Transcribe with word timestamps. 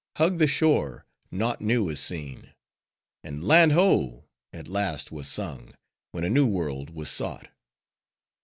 Hug 0.17 0.39
the 0.39 0.47
shore, 0.47 1.05
naught 1.29 1.61
new 1.61 1.87
is 1.89 1.99
seen; 1.99 2.55
and 3.23 3.43
"Land 3.43 3.73
ho!" 3.73 4.25
at 4.51 4.67
last 4.67 5.11
was 5.11 5.27
sung, 5.27 5.75
when 6.11 6.23
a 6.23 6.27
new 6.31 6.47
world 6.47 6.89
was 6.89 7.07
sought. 7.11 7.49